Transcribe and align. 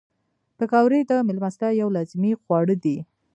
پکورې 0.57 0.99
د 1.09 1.11
میلمستیا 1.27 1.69
یو 1.81 1.89
لازمي 1.95 2.31
خواړه 2.41 2.75
دي 2.83 2.97